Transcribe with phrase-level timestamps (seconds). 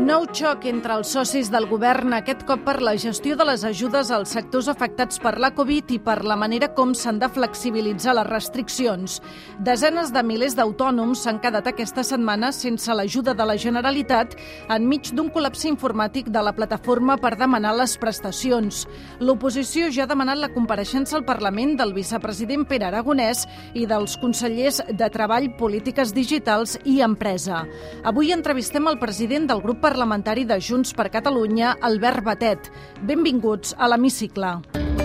[0.00, 4.08] Nou xoc entre els socis del govern, aquest cop per la gestió de les ajudes
[4.14, 8.26] als sectors afectats per la Covid i per la manera com s'han de flexibilitzar les
[8.30, 9.18] restriccions.
[9.60, 14.38] Desenes de milers d'autònoms s'han quedat aquesta setmana sense l'ajuda de la Generalitat
[14.72, 18.86] enmig d'un col·lapse informàtic de la plataforma per demanar les prestacions.
[19.20, 24.80] L'oposició ja ha demanat la compareixença al Parlament del vicepresident Pere Aragonès i dels consellers
[24.88, 27.66] de Treball, Polítiques Digitals i Empresa.
[28.08, 32.70] Avui entrevistem el president del grup parlamentari de Junts per Catalunya, Albert Batet.
[33.10, 34.99] Benvinguts a l'Hemicicle.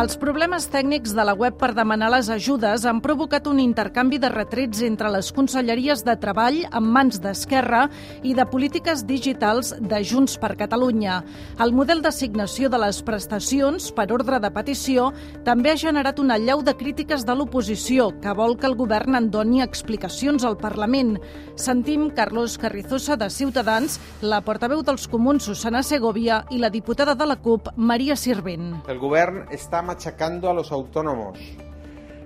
[0.00, 4.30] Els problemes tècnics de la web per demanar les ajudes han provocat un intercanvi de
[4.32, 7.82] retrets entre les conselleries de Treball en mans d'Esquerra
[8.24, 11.18] i de Polítiques Digitals de Junts per Catalunya.
[11.60, 15.10] El model d'assignació de les prestacions per ordre de petició
[15.44, 19.28] també ha generat una llau de crítiques de l'oposició que vol que el govern en
[19.28, 21.18] doni explicacions al Parlament.
[21.60, 27.28] Sentim Carlos Carrizosa de Ciutadans, la portaveu dels comuns Susana Segovia i la diputada de
[27.28, 28.78] la CUP Maria Sirvent.
[28.88, 31.38] El govern està machacando a los autónomos.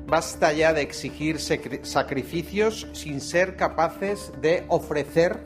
[0.06, 5.40] Basta ya de exigir sacrificios sin ser capaces de ofrecer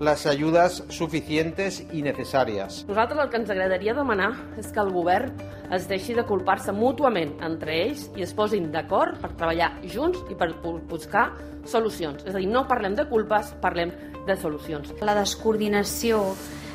[0.00, 2.80] les ajudes suficientes i necessàries.
[2.88, 5.30] Nosaltres el que ens agradaria demanar és que el govern
[5.76, 10.38] es deixi de culpar-se mútuament entre ells i es posin d'acord per treballar junts i
[10.40, 10.54] per
[10.90, 11.28] buscar
[11.68, 12.24] solucions.
[12.24, 13.92] És a dir, no parlem de culpes, parlem
[14.26, 14.90] de solucions.
[15.04, 16.24] La descoordinació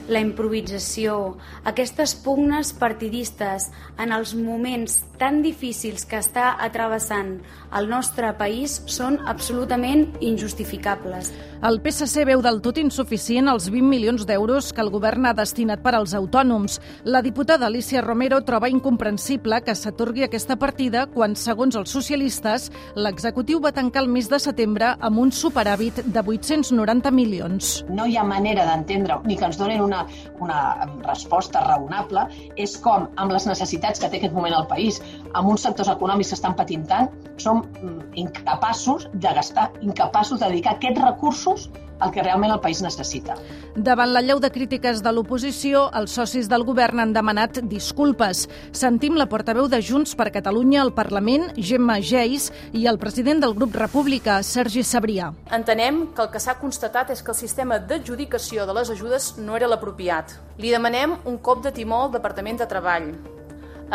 [0.08, 3.70] la improvisació, aquestes pugnes partidistes
[4.02, 7.40] en els moments tan difícils que està atrevessant
[7.76, 11.32] el nostre país són absolutament injustificables.
[11.66, 15.82] El PSC veu del tot insuficient els 20 milions d'euros que el govern ha destinat
[15.82, 16.78] per als autònoms.
[17.04, 23.64] La diputada Alicia Romero troba incomprensible que s'atorgui aquesta partida quan, segons els socialistes, l'executiu
[23.64, 27.82] va tancar el mes de setembre amb un superàvit de 890 milions.
[27.90, 30.08] No hi ha manera d'entendre ni que ens donen una una,
[30.40, 32.26] una resposta raonable
[32.56, 35.02] és com, amb les necessitats que té aquest moment el país,
[35.34, 40.48] amb uns sectors econòmics que estan patint tant, som mm, incapaços de gastar, incapaços de
[40.48, 41.70] dedicar aquests recursos
[42.04, 43.36] el que realment el país necessita.
[43.76, 48.46] Davant la lleu de crítiques de l'oposició, els socis del govern han demanat disculpes.
[48.76, 53.56] Sentim la portaveu de Junts per Catalunya al Parlament, Gemma Geis, i el president del
[53.56, 55.32] grup República, Sergi Sabrià.
[55.56, 59.56] Entenem que el que s'ha constatat és que el sistema d'adjudicació de les ajudes no
[59.56, 60.36] era l'apropiat.
[60.60, 63.12] Li demanem un cop de timó al Departament de Treball,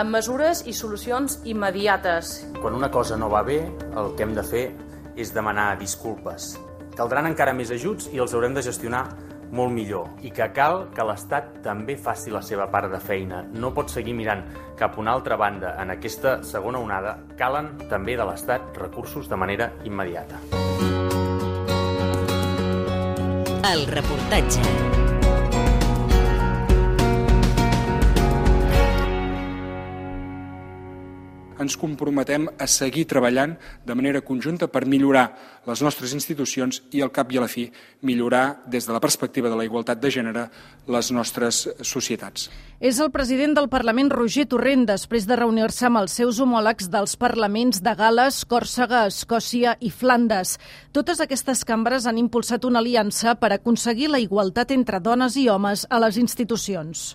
[0.00, 2.40] amb mesures i solucions immediates.
[2.60, 3.60] Quan una cosa no va bé,
[3.96, 4.64] el que hem de fer
[5.16, 6.54] és demanar disculpes.
[6.96, 9.04] Caldran encara més ajuts i els haurem de gestionar
[9.50, 13.42] molt millor i que cal que l'Estat també faci la seva part de feina.
[13.52, 14.44] No pot seguir mirant
[14.78, 15.74] cap a una altra banda.
[15.82, 20.40] En aquesta segona onada calen també de l'Estat recursos de manera immediata.
[23.70, 24.89] El reportatge.
[31.60, 33.54] Ens comprometem a seguir treballant
[33.86, 35.28] de manera conjunta per millorar
[35.68, 37.66] les nostres institucions i, al cap i a la fi,
[38.02, 40.46] millorar des de la perspectiva de la igualtat de gènere
[40.88, 42.48] les nostres societats.
[42.80, 47.16] És el president del Parlament, Roger Torrent, després de reunir-se amb els seus homòlegs dels
[47.20, 50.56] parlaments de Gales, Còrsega, Escòcia i Flandes.
[50.96, 55.86] Totes aquestes cambres han impulsat una aliança per aconseguir la igualtat entre dones i homes
[55.90, 57.10] a les institucions.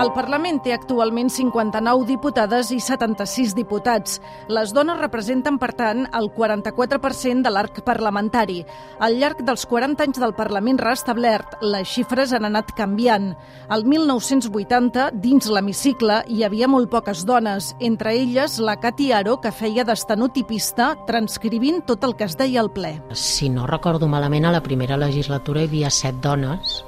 [0.00, 4.14] El Parlament té actualment 59 diputades i 76 diputats.
[4.48, 8.62] Les dones representen, per tant, el 44% de l'arc parlamentari.
[9.04, 13.34] Al llarg dels 40 anys del Parlament restablert, les xifres han anat canviant.
[13.68, 19.52] Al 1980, dins l'hemicicle, hi havia molt poques dones, entre elles la Cati Aro, que
[19.52, 22.96] feia d'estenotipista, transcrivint tot el que es deia al ple.
[23.12, 26.86] Si no recordo malament, a la primera legislatura hi havia set dones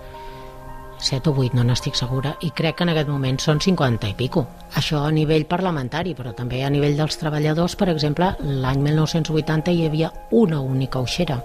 [1.03, 4.17] 7 o 8, no n'estic segura, i crec que en aquest moment són 50 i
[4.19, 4.47] pico.
[4.79, 9.87] Això a nivell parlamentari, però també a nivell dels treballadors, per exemple, l'any 1980 hi
[9.89, 11.43] havia una única uixera,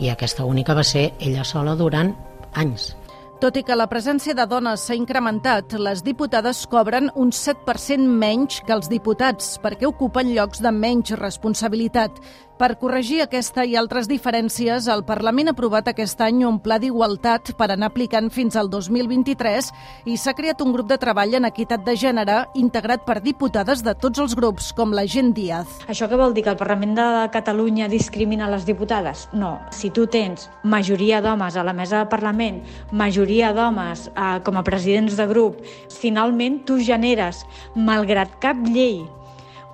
[0.00, 2.14] i aquesta única va ser ella sola durant
[2.54, 2.94] anys.
[3.36, 8.62] Tot i que la presència de dones s'ha incrementat, les diputades cobren un 7% menys
[8.64, 12.16] que els diputats perquè ocupen llocs de menys responsabilitat.
[12.56, 17.50] Per corregir aquesta i altres diferències, el Parlament ha aprovat aquest any un pla d'igualtat
[17.58, 19.68] per anar aplicant fins al 2023
[20.08, 23.92] i s'ha creat un grup de treball en equitat de gènere integrat per diputades de
[24.00, 25.82] tots els grups, com la Gent Díaz.
[25.84, 26.46] Això què vol dir?
[26.46, 29.26] Que el Parlament de Catalunya discrimina les diputades?
[29.36, 29.58] No.
[29.68, 34.64] Si tu tens majoria d'homes a la mesa del Parlament, majoria d'homes eh, com a
[34.64, 35.60] presidents de grup,
[35.92, 37.44] finalment tu generes,
[37.76, 39.02] malgrat cap llei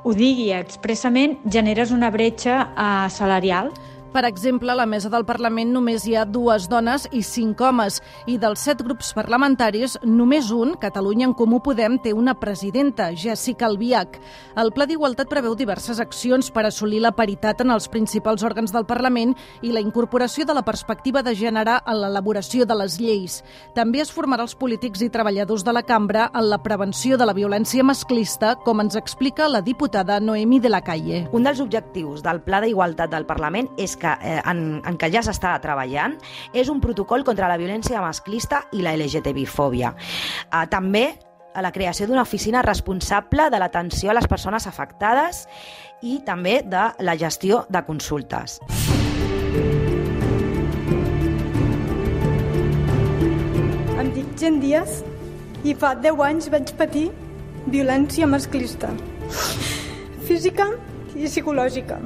[0.02, 3.70] ho digui expressament, generes una bretxa eh, salarial
[4.12, 8.00] per exemple, a la mesa del Parlament només hi ha dues dones i cinc homes,
[8.29, 13.67] i dels set grups parlamentaris, només un, Catalunya en Comú Podem, té una presidenta, Jessica
[13.70, 14.19] Albiach.
[14.61, 18.85] El Pla d'Igualtat preveu diverses accions per assolir la paritat en els principals òrgans del
[18.85, 19.32] Parlament
[19.62, 23.41] i la incorporació de la perspectiva de gènere en l'elaboració de les lleis.
[23.75, 27.37] També es formarà els polítics i treballadors de la cambra en la prevenció de la
[27.37, 31.25] violència masclista, com ens explica la diputada Noemi de la Calle.
[31.32, 35.22] Un dels objectius del Pla d'Igualtat del Parlament és que, eh, en, en què ja
[35.25, 36.16] s'està treballant
[36.52, 39.94] és un protocol contra la violència masclista i la LGTBI-fòbia.
[39.94, 41.06] Eh, també
[41.54, 45.46] a la creació d'una oficina responsable de l'atenció a les persones afectades
[46.02, 48.58] i també de la gestió de consultes.
[54.00, 55.02] Em dic Gent Díaz
[55.62, 57.10] i fa 10 anys vaig patir
[57.69, 58.90] violència masclista,
[60.26, 60.72] física
[61.14, 62.00] i psicològica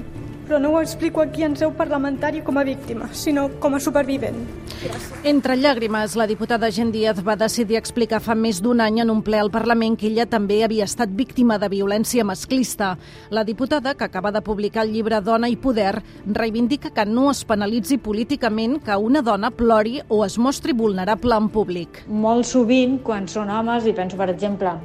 [0.47, 4.39] però no ho explico aquí en seu parlamentari com a víctima, sinó com a supervivent.
[4.77, 5.13] Gràcies.
[5.27, 9.23] Entre llàgrimes, la diputada Gent Díaz va decidir explicar fa més d'un any en un
[9.27, 12.95] ple al Parlament que ella també havia estat víctima de violència masclista.
[13.31, 17.45] La diputada, que acaba de publicar el llibre Dona i Poder, reivindica que no es
[17.45, 22.05] penalitzi políticament que una dona plori o es mostri vulnerable en públic.
[22.07, 24.77] Molt sovint, quan són homes, i penso, per exemple,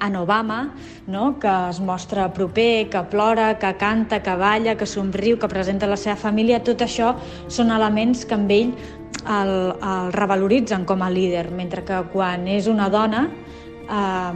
[0.00, 0.74] en Obama,
[1.06, 1.38] no?
[1.38, 5.96] que es mostra proper, que plora, que canta, que balla, que somriu, que presenta la
[5.96, 7.14] seva família, tot això
[7.48, 8.72] són elements que amb ell
[9.26, 13.26] el, el revaloritzen com a líder, mentre que quan és una dona
[13.88, 14.32] eh,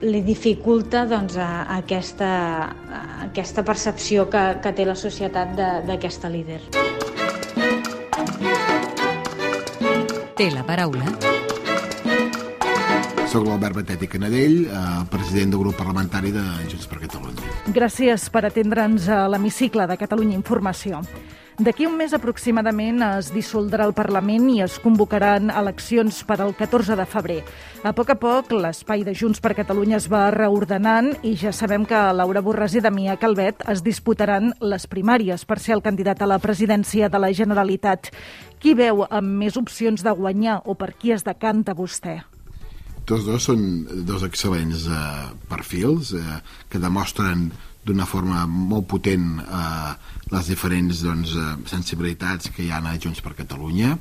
[0.00, 2.30] li dificulta doncs, a, a aquesta,
[2.68, 5.56] a aquesta percepció que, que té la societat
[5.88, 6.62] d'aquesta líder.
[10.38, 11.37] Té la paraula
[13.28, 16.40] soc l'Albert Batet i Canadell, eh, president del grup parlamentari de
[16.70, 17.50] Junts per Catalunya.
[17.76, 21.02] Gràcies per atendre'ns a l'hemicicle de Catalunya Informació.
[21.58, 26.96] D'aquí un mes aproximadament es dissoldrà el Parlament i es convocaran eleccions per al 14
[26.96, 27.42] de febrer.
[27.82, 31.84] A poc a poc, l'espai de Junts per Catalunya es va reordenant i ja sabem
[31.84, 36.30] que Laura Borràs i Damià Calvet es disputaran les primàries per ser el candidat a
[36.30, 38.08] la presidència de la Generalitat.
[38.58, 42.22] Qui veu amb més opcions de guanyar o per qui es decanta vostè?
[43.08, 43.62] Tots dos són
[44.08, 45.00] dos excel·lents eh,
[45.48, 46.38] perfils eh,
[46.68, 47.48] que demostren
[47.88, 49.92] d'una forma molt potent eh,
[50.32, 53.96] les diferents doncs, eh, sensibilitats que hi ha a Junts per Catalunya.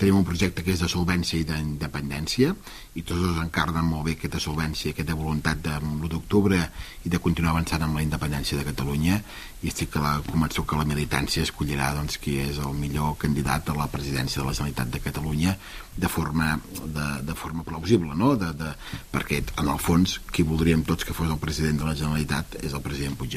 [0.00, 2.54] Tenim un projecte que és de solvència i d'independència
[2.96, 6.56] i tots dos encarnen molt bé aquesta solvència, aquesta voluntat de l'1 d'octubre
[7.04, 9.20] i de continuar avançant amb la independència de Catalunya.
[9.60, 13.68] I estic que la, convençut que la militància escollirà doncs, qui és el millor candidat
[13.68, 15.56] a la presidència de la Generalitat de Catalunya
[16.00, 18.32] de forma, de, de forma plausible no?
[18.40, 18.72] de, de,
[19.12, 22.72] perquè en el fons qui voldríem tots que fos el president de la Generalitat és
[22.72, 23.29] el president Puigdemont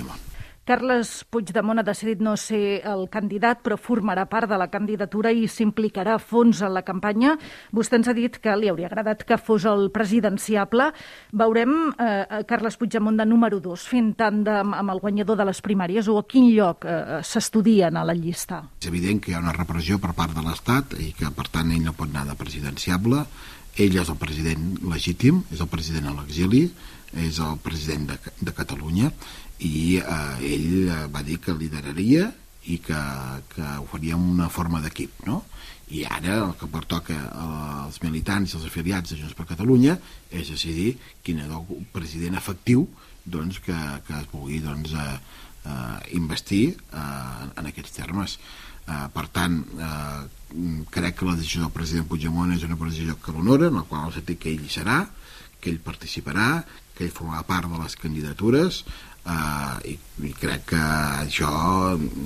[0.64, 5.44] Carles Puigdemont ha decidit no ser el candidat, però formarà part de la candidatura i
[5.52, 7.34] s'implicarà a fons en la campanya.
[7.76, 10.88] Vostè ens ha dit que li hauria agradat que fos el presidenciable.
[11.36, 16.08] Veurem eh, Carles Puigdemont de número 2 fent tàndem amb el guanyador de les primàries
[16.08, 18.62] o a quin lloc eh, s'estudien a la llista?
[18.80, 21.76] És evident que hi ha una repressió per part de l'Estat i que, per tant,
[21.76, 23.26] ell no pot anar de presidenciable.
[23.84, 26.70] Ell és el president legítim, és el president a l'exili,
[27.20, 29.12] és el president de, de Catalunya
[29.60, 32.32] i eh, ell eh, va dir que lideraria
[32.66, 33.00] i que,
[33.54, 35.44] que ho faria una forma d'equip, no?
[35.94, 39.98] I ara el que pertoca als militants i als afiliats de Junts per Catalunya
[40.32, 40.94] és decidir
[41.26, 42.88] quin és el president efectiu
[43.26, 43.76] doncs, que,
[44.08, 45.18] que es pugui doncs, eh,
[45.66, 48.38] eh, investir eh, en aquests termes.
[48.84, 53.36] Eh, per tant, eh, crec que la decisió del president Puigdemont és una decisió que
[53.36, 55.04] l'honora, en la qual el sentit que ell serà,
[55.60, 58.84] que ell participarà, que ell formarà part de les candidatures,
[59.24, 59.94] Uh, i,
[60.28, 60.80] i crec que
[61.24, 61.48] això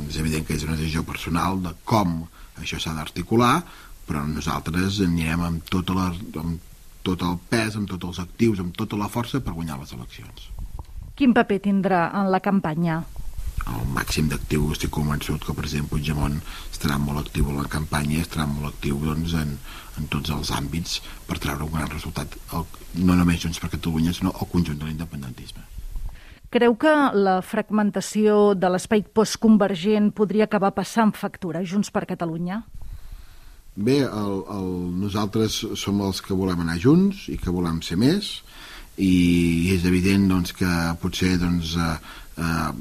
[0.07, 2.24] és evident que és una decisió personal de com
[2.57, 3.59] això s'ha d'articular
[4.07, 6.07] però nosaltres anirem amb, tota la,
[6.41, 6.63] amb
[7.05, 10.47] tot el pes, amb tots els actius, amb tota la força per guanyar les eleccions.
[11.17, 13.01] Quin paper tindrà en la campanya?
[13.65, 16.37] El màxim d'actiu, estic convençut que el president Puigdemont
[16.71, 19.57] estarà molt actiu en la campanya, estarà molt actiu doncs, en,
[19.97, 22.67] en tots els àmbits per treure un gran resultat, el,
[23.01, 25.65] no només Junts per Catalunya, sinó el conjunt de l'independentisme.
[26.53, 32.61] Creu que la fragmentació de l'espai postconvergent podria acabar passant factura Junts per Catalunya?
[33.77, 34.69] Bé, el, el,
[35.03, 38.31] nosaltres som els que volem anar junts i que volem ser més
[38.97, 40.69] i és evident doncs, que
[41.01, 41.91] potser doncs, eh,
[42.38, 42.72] eh,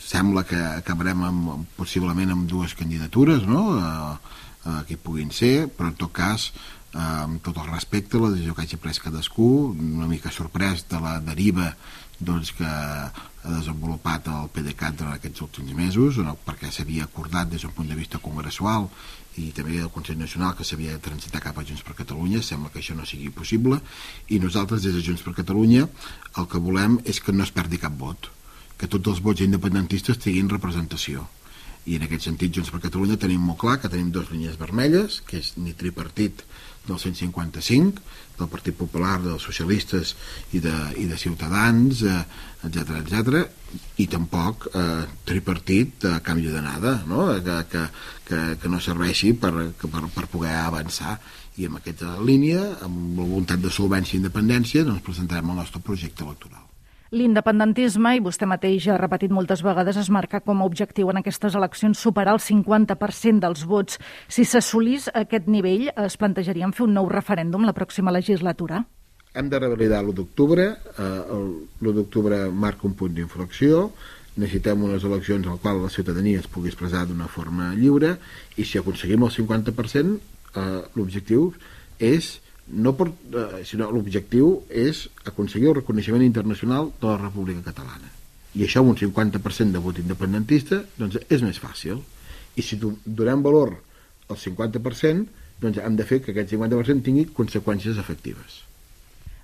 [0.00, 3.62] sembla que acabarem amb, possiblement amb dues candidatures no?
[3.76, 4.16] eh,
[4.64, 8.56] eh, que puguin ser, però en tot cas eh, amb tot el respecte la decisió
[8.56, 11.74] que hagi pres cadascú una mica sorprès de la deriva
[12.18, 13.12] doncs, que ha
[13.44, 16.32] desenvolupat el PDeCAT durant aquests últims mesos, no?
[16.46, 18.88] perquè s'havia acordat des d'un punt de vista congressual
[19.36, 22.72] i també el Consell Nacional que s'havia de transitar cap a Junts per Catalunya, sembla
[22.72, 23.82] que això no sigui possible,
[24.32, 25.84] i nosaltres des de Junts per Catalunya
[26.40, 28.30] el que volem és que no es perdi cap vot,
[28.76, 31.26] que tots els vots independentistes tinguin representació.
[31.86, 35.20] I en aquest sentit, Junts per Catalunya tenim molt clar que tenim dues línies vermelles,
[35.26, 36.42] que és ni tripartit
[36.86, 38.02] del 155,
[38.38, 40.14] del Partit Popular, dels socialistes
[40.54, 42.02] i de, i de Ciutadans,
[42.66, 43.46] etc eh, etc
[44.00, 47.26] i tampoc eh, tripartit a canvi de nada, no?
[47.44, 47.82] que, que,
[48.28, 49.52] que, que no serveixi per,
[49.82, 51.18] per, per poder avançar
[51.56, 55.82] i amb aquesta línia, amb la voluntat de solvència i independència, doncs presentarem el nostre
[55.84, 56.65] projecte electoral.
[57.14, 61.54] L'independentisme, i vostè mateix ha repetit moltes vegades, es marca com a objectiu en aquestes
[61.54, 64.00] eleccions superar el 50% dels vots.
[64.26, 68.82] Si s'assolís aquest nivell, es plantejarien fer un nou referèndum la pròxima legislatura?
[69.36, 70.66] Hem de revalidar l'1 d'octubre.
[70.98, 71.04] Eh,
[71.78, 73.92] l'1 d'octubre marca un punt d'inflexió.
[74.36, 78.16] Necessitem unes eleccions en qual la ciutadania es pugui expressar d'una forma lliure
[78.56, 80.18] i si aconseguim el 50%,
[80.56, 81.52] eh, l'objectiu
[82.02, 88.10] és no per, eh, sinó l'objectiu és aconseguir el reconeixement internacional de la República Catalana.
[88.56, 92.00] I això amb un 50% de vot independentista doncs és més fàcil.
[92.56, 93.76] I si donem valor
[94.28, 95.26] al 50%,
[95.60, 98.62] doncs hem de fer que aquest 50% tingui conseqüències efectives.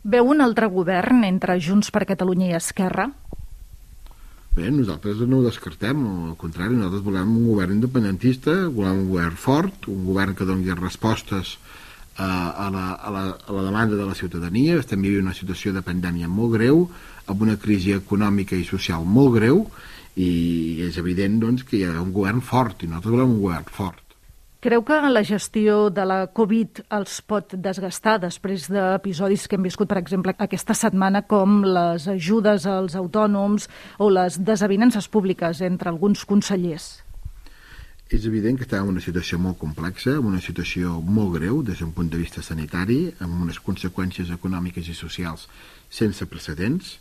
[0.02, 3.12] Veu un altre govern entre Junts per Catalunya i Esquerra?
[4.52, 6.02] Bé, nosaltres no ho descartem,
[6.32, 10.74] al contrari, nosaltres volem un govern independentista, volem un govern fort, un govern que doni
[10.74, 11.81] respostes a,
[12.18, 14.78] la, a, la, a la demanda de la ciutadania.
[14.78, 16.86] Estem vivint una situació de pandèmia molt greu,
[17.26, 19.66] amb una crisi econòmica i social molt greu,
[20.16, 23.68] i és evident doncs, que hi ha un govern fort, i nosaltres volem un govern
[23.72, 24.02] fort.
[24.62, 29.88] Creu que la gestió de la Covid els pot desgastar després d'episodis que hem viscut,
[29.90, 33.66] per exemple, aquesta setmana, com les ajudes als autònoms
[33.98, 37.02] o les desavinences públiques entre alguns consellers?
[38.12, 41.80] És evident que estàvem en una situació molt complexa, en una situació molt greu des
[41.80, 45.46] d'un punt de vista sanitari, amb unes conseqüències econòmiques i socials
[45.88, 46.98] sense precedents,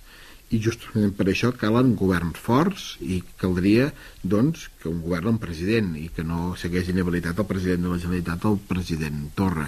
[0.51, 3.89] i justament per això calen governs forts i caldria
[4.23, 7.99] doncs, que un govern amb president i que no segueix inhabilitat el president de la
[7.99, 9.67] Generalitat el president Torra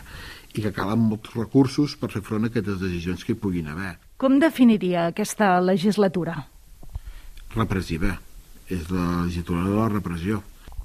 [0.53, 3.95] i que calen molts recursos per fer front a aquestes decisions que hi puguin haver.
[4.19, 6.35] Com definiria aquesta legislatura?
[7.55, 8.17] Repressiva.
[8.71, 10.43] És la legislatura de la repressió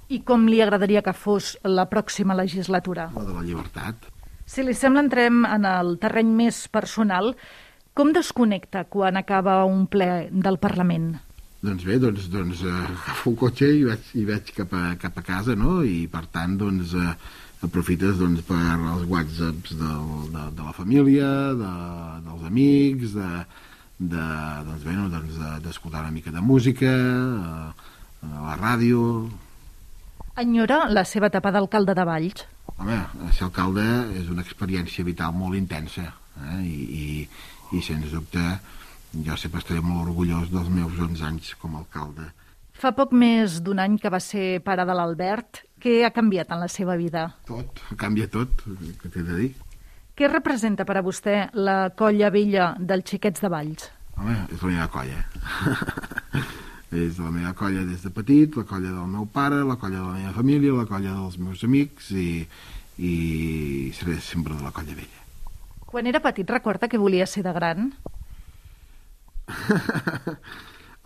[0.08, 3.10] i com li agradaria que fos la pròxima legislatura?
[3.14, 4.08] La de la llibertat.
[4.48, 7.34] Si li sembla, entrem en el terreny més personal.
[7.92, 11.16] Com desconnecta quan acaba un ple del Parlament?
[11.60, 15.18] Doncs bé, doncs, doncs eh, agafo el cotxe i vaig, i vaig cap, a, cap
[15.18, 15.80] a casa, no?
[15.82, 17.16] I per tant, doncs, eh,
[17.66, 21.72] aprofites doncs, per els whatsapps del, de, de la família, de,
[22.28, 23.32] dels amics, de,
[23.98, 24.28] de,
[24.70, 29.02] doncs, bé, no, doncs, d'escoltar una mica de música, eh, a la ràdio,
[30.38, 32.44] Enyora la seva etapa d'alcalde de Valls?
[32.78, 32.98] Home,
[33.34, 33.84] ser alcalde
[34.20, 36.58] és una experiència vital molt intensa eh?
[36.62, 37.06] I, i,
[37.74, 38.44] i sens dubte
[39.24, 42.28] jo sempre estaré molt orgullós dels meus 11 anys com a alcalde.
[42.78, 45.64] Fa poc més d'un any que va ser pare de l'Albert.
[45.82, 47.24] Què ha canviat en la seva vida?
[47.48, 48.62] Tot, canvia tot,
[49.02, 49.50] què t'he de dir.
[50.18, 53.90] Què representa per a vostè la colla vella dels xiquets de Valls?
[54.18, 55.22] Home, és la meva colla.
[56.92, 60.06] és la meva colla des de petit, la colla del meu pare, la colla de
[60.06, 62.46] la meva família, la colla dels meus amics i,
[62.98, 63.12] i
[63.96, 65.20] seré sempre de la colla vella.
[65.88, 67.92] Quan era petit recorda que volia ser de gran?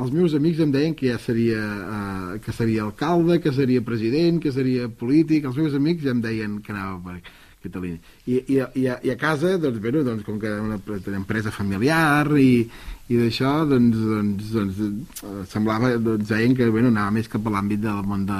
[0.02, 4.40] Els meus amics em deien que ja seria, uh, que seria alcalde, que seria president,
[4.42, 5.44] que seria polític.
[5.46, 7.20] Els meus amics ja em deien que anava per
[7.62, 8.00] Catalunya.
[8.26, 11.20] I, i, i, a, i a casa, doncs, bé, doncs, com que era una, una
[11.20, 12.64] empresa familiar i,
[13.12, 17.82] i d'això, doncs, doncs, doncs, semblava, doncs, deien que bé, anava més cap a l'àmbit
[17.82, 18.38] del món de,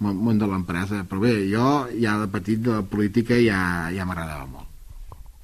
[0.00, 1.02] món de l'empresa.
[1.08, 1.66] Però bé, jo
[2.00, 4.72] ja de petit de la política ja, ja m'agradava molt.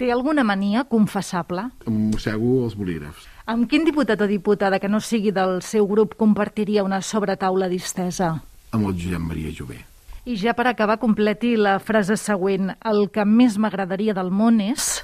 [0.00, 1.68] Té alguna mania confessable?
[1.86, 3.28] Em mossego els bolígrafs.
[3.52, 8.36] Amb quin diputat o diputada que no sigui del seu grup compartiria una sobretaula distesa?
[8.72, 9.82] Amb el Josep Maria Jové.
[10.24, 12.70] I ja per acabar, completi la frase següent.
[12.86, 15.02] El que més m'agradaria del món és...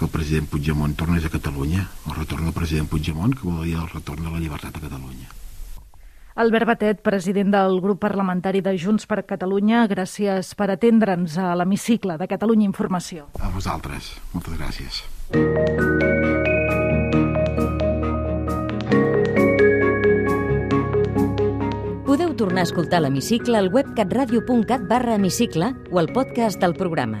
[0.00, 3.88] que el president Puigdemont tornés a Catalunya, el retorn del president Puigdemont, que volia el
[3.92, 5.28] retorn de la llibertat a Catalunya.
[6.40, 12.16] Albert Batet, president del grup parlamentari de Junts per Catalunya, gràcies per atendre'ns a l'hemicicle
[12.16, 13.28] de Catalunya Informació.
[13.44, 14.14] A vosaltres.
[14.32, 15.02] Moltes gràcies.
[22.06, 27.20] Podeu tornar a escoltar l'hemicicle al web catradio.cat barra hemicicle o al podcast del programa